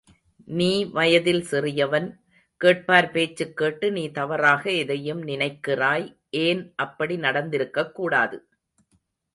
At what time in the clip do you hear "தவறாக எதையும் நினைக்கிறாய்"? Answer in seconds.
4.11-6.07